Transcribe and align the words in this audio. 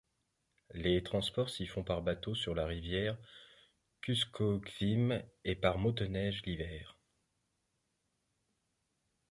Les 0.73 1.03
transports 1.03 1.51
s'y 1.51 1.67
font 1.67 1.83
par 1.83 2.01
bateaux 2.01 2.33
sur 2.33 2.55
la 2.55 2.65
rivière 2.65 3.19
Kuskokwim, 4.01 5.21
et 5.43 5.53
par 5.55 5.77
motoneige 5.77 6.41
l'hiver. 6.47 6.97